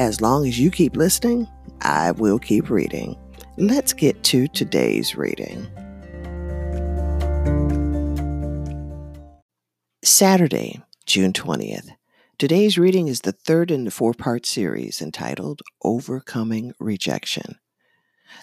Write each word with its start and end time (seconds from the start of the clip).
as 0.00 0.22
long 0.22 0.48
as 0.48 0.58
you 0.58 0.70
keep 0.70 0.96
listening, 0.96 1.46
I 1.82 2.12
will 2.12 2.38
keep 2.38 2.70
reading. 2.70 3.18
Let's 3.58 3.92
get 3.92 4.22
to 4.24 4.48
today's 4.48 5.14
reading. 5.14 5.66
Saturday, 10.02 10.80
June 11.04 11.34
20th. 11.34 11.90
Today's 12.38 12.78
reading 12.78 13.08
is 13.08 13.20
the 13.20 13.32
third 13.32 13.70
in 13.70 13.84
the 13.84 13.90
four 13.90 14.14
part 14.14 14.46
series 14.46 15.02
entitled 15.02 15.60
Overcoming 15.84 16.72
Rejection. 16.80 17.56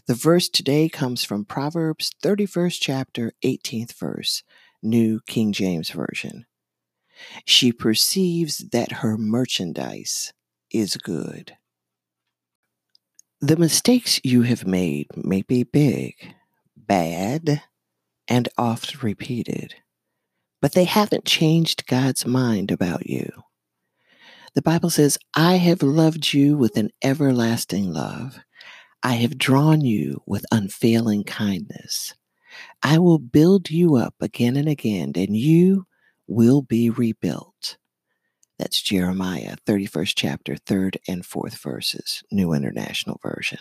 The 0.05 0.13
verse 0.13 0.49
today 0.49 0.87
comes 0.87 1.23
from 1.23 1.43
Proverbs 1.43 2.11
31st 2.23 2.77
chapter, 2.79 3.33
18th 3.43 3.93
verse, 3.93 4.43
New 4.83 5.21
King 5.25 5.53
James 5.53 5.89
Version. 5.89 6.45
She 7.45 7.71
perceives 7.71 8.59
that 8.71 8.91
her 8.91 9.17
merchandise 9.17 10.33
is 10.71 10.97
good. 10.97 11.57
The 13.39 13.57
mistakes 13.57 14.19
you 14.23 14.41
have 14.43 14.65
made 14.65 15.07
may 15.15 15.43
be 15.43 15.63
big, 15.63 16.15
bad, 16.75 17.61
and 18.27 18.49
oft 18.57 19.03
repeated, 19.03 19.75
but 20.61 20.73
they 20.73 20.85
haven't 20.85 21.25
changed 21.25 21.85
God's 21.87 22.25
mind 22.25 22.71
about 22.71 23.07
you. 23.07 23.29
The 24.55 24.63
Bible 24.63 24.89
says, 24.89 25.19
I 25.35 25.57
have 25.57 25.83
loved 25.83 26.33
you 26.33 26.57
with 26.57 26.77
an 26.77 26.89
everlasting 27.03 27.93
love. 27.93 28.39
I 29.03 29.13
have 29.13 29.37
drawn 29.37 29.81
you 29.81 30.23
with 30.25 30.45
unfailing 30.51 31.23
kindness. 31.23 32.15
I 32.81 32.97
will 32.97 33.19
build 33.19 33.69
you 33.69 33.97
up 33.97 34.15
again 34.19 34.55
and 34.55 34.67
again, 34.67 35.11
and 35.15 35.37
you 35.37 35.85
will 36.25 36.63
be 36.63 36.89
rebuilt. 36.89 37.77
That's 38.59 38.81
Jeremiah 38.81 39.55
31st 39.67 40.13
chapter, 40.15 40.55
3rd 40.55 40.97
and 41.07 41.23
4th 41.23 41.57
verses, 41.59 42.23
New 42.31 42.53
International 42.53 43.19
Version. 43.21 43.59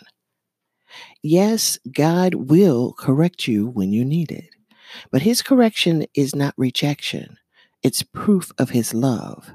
Yes, 1.21 1.77
God 1.91 2.33
will 2.33 2.93
correct 2.93 3.47
you 3.47 3.67
when 3.67 3.91
you 3.91 4.03
need 4.03 4.31
it, 4.31 4.49
but 5.11 5.21
his 5.21 5.41
correction 5.41 6.05
is 6.15 6.35
not 6.35 6.53
rejection. 6.57 7.37
It's 7.83 8.01
proof 8.01 8.51
of 8.57 8.71
his 8.71 8.93
love. 8.93 9.51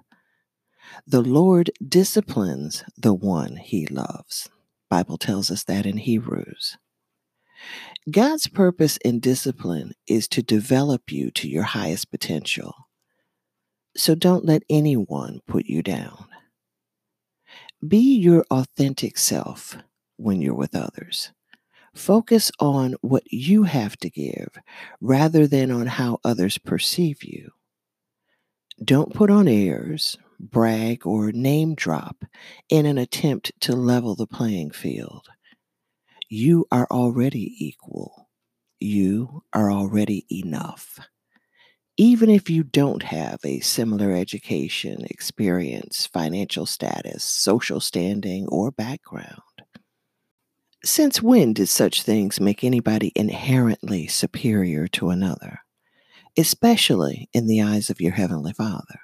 The 1.06 1.22
Lord 1.22 1.70
disciplines 1.86 2.84
the 2.96 3.14
one 3.14 3.56
he 3.56 3.86
loves. 3.86 4.48
Bible 4.88 5.18
tells 5.18 5.50
us 5.50 5.64
that 5.64 5.86
in 5.86 5.96
Hebrews. 5.96 6.76
God's 8.10 8.46
purpose 8.46 8.96
in 8.98 9.20
discipline 9.20 9.92
is 10.06 10.28
to 10.28 10.42
develop 10.42 11.10
you 11.10 11.30
to 11.32 11.48
your 11.48 11.62
highest 11.62 12.10
potential. 12.10 12.88
So 13.96 14.14
don't 14.14 14.44
let 14.44 14.62
anyone 14.70 15.40
put 15.46 15.66
you 15.66 15.82
down. 15.82 16.26
Be 17.86 18.16
your 18.16 18.44
authentic 18.50 19.18
self 19.18 19.76
when 20.16 20.40
you're 20.40 20.54
with 20.54 20.74
others. 20.74 21.32
Focus 21.94 22.50
on 22.58 22.94
what 23.02 23.24
you 23.30 23.64
have 23.64 23.96
to 23.98 24.08
give 24.08 24.48
rather 25.00 25.46
than 25.46 25.70
on 25.70 25.86
how 25.86 26.18
others 26.24 26.58
perceive 26.58 27.22
you. 27.22 27.50
Don't 28.82 29.12
put 29.12 29.30
on 29.30 29.46
airs, 29.46 30.16
brag, 30.40 31.06
or 31.06 31.30
name 31.32 31.74
drop 31.74 32.24
in 32.68 32.86
an 32.86 32.98
attempt 32.98 33.52
to 33.60 33.76
level 33.76 34.14
the 34.14 34.26
playing 34.26 34.70
field. 34.70 35.28
You 36.28 36.66
are 36.72 36.86
already 36.90 37.54
equal. 37.58 38.30
You 38.80 39.42
are 39.52 39.70
already 39.70 40.24
enough 40.30 40.98
even 41.96 42.30
if 42.30 42.48
you 42.48 42.62
don't 42.62 43.02
have 43.02 43.40
a 43.44 43.60
similar 43.60 44.12
education, 44.12 45.04
experience, 45.10 46.06
financial 46.06 46.66
status, 46.66 47.22
social 47.22 47.80
standing, 47.80 48.46
or 48.48 48.70
background. 48.70 49.42
Since 50.84 51.22
when 51.22 51.52
did 51.52 51.68
such 51.68 52.02
things 52.02 52.40
make 52.40 52.64
anybody 52.64 53.12
inherently 53.14 54.08
superior 54.08 54.88
to 54.88 55.10
another, 55.10 55.60
especially 56.36 57.28
in 57.32 57.46
the 57.46 57.62
eyes 57.62 57.88
of 57.88 58.00
your 58.00 58.12
Heavenly 58.12 58.52
Father? 58.52 59.00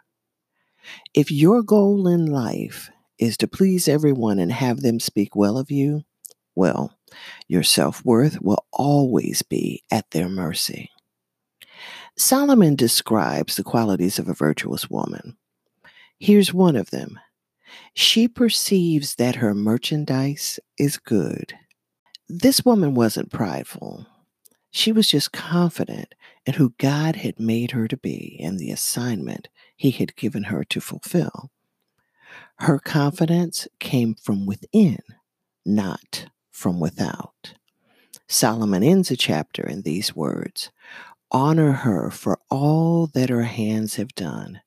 If 1.15 1.31
your 1.31 1.62
goal 1.62 2.09
in 2.09 2.26
life 2.26 2.91
is 3.19 3.37
to 3.38 3.49
please 3.49 3.87
everyone 3.87 4.38
and 4.38 4.50
have 4.50 4.81
them 4.81 4.99
speak 4.99 5.37
well 5.37 5.59
of 5.59 5.70
you, 5.70 6.03
well, 6.55 6.99
your 7.47 7.62
self 7.62 8.05
worth 8.05 8.41
will 8.41 8.65
always 8.72 9.43
be 9.43 9.84
at 9.91 10.10
their 10.10 10.28
mercy. 10.28 10.91
Solomon 12.19 12.75
describes 12.75 13.55
the 13.55 13.62
qualities 13.62 14.19
of 14.19 14.29
a 14.29 14.34
virtuous 14.34 14.91
woman. 14.91 15.37
Here's 16.19 16.53
one 16.53 16.75
of 16.75 16.91
them 16.91 17.21
she 17.95 18.27
perceives 18.27 19.15
that 19.15 19.37
her 19.37 19.55
merchandise 19.55 20.59
is 20.77 20.97
good. 20.97 21.55
This 22.29 22.65
woman 22.65 22.95
wasn't 22.95 23.31
prideful. 23.31 24.05
She 24.73 24.91
was 24.91 25.06
just 25.06 25.31
confident 25.31 26.17
in 26.45 26.55
who 26.55 26.75
God 26.79 27.15
had 27.15 27.39
made 27.39 27.71
her 27.71 27.87
to 27.87 27.97
be 27.97 28.37
and 28.43 28.59
the 28.59 28.73
assignment 28.73 29.49
he 29.77 29.93
had 29.93 30.17
given 30.17 30.45
her 30.45 30.65
to 30.65 30.81
fulfill. 30.81 31.53
Her 32.59 32.81
confidence 32.81 33.69
came 33.79 34.17
from 34.17 34.45
within, 34.45 34.99
not 35.65 36.27
from 36.50 36.81
without. 36.81 37.55
Solomon 38.27 38.83
ends 38.83 39.11
a 39.11 39.17
chapter 39.17 39.67
in 39.67 39.83
these 39.83 40.17
words 40.17 40.71
Honor 41.31 41.72
her 41.72 42.11
for 42.11 42.39
all 42.50 43.06
that 43.09 43.28
her 43.28 43.43
hands 43.43 43.97
have 43.97 44.15
done, 44.15 44.61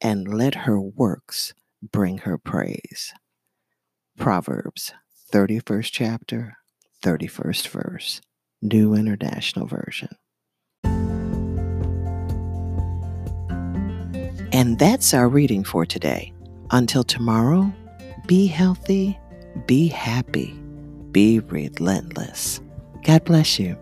and 0.00 0.32
let 0.32 0.54
her 0.54 0.80
works 0.80 1.52
bring 1.82 2.18
her 2.18 2.38
praise. 2.38 3.12
Proverbs 4.16 4.92
31st 5.32 5.90
chapter, 5.90 6.56
31st 7.02 7.68
verse, 7.68 8.20
New 8.62 8.94
International 8.94 9.66
Version. 9.66 10.10
And 14.52 14.78
that's 14.78 15.12
our 15.12 15.28
reading 15.28 15.64
for 15.64 15.84
today. 15.84 16.32
Until 16.70 17.02
tomorrow, 17.02 17.72
be 18.26 18.46
healthy, 18.46 19.18
be 19.66 19.88
happy, 19.88 20.54
be 21.10 21.40
relentless. 21.40 22.60
God 23.04 23.24
bless 23.24 23.58
you. 23.58 23.76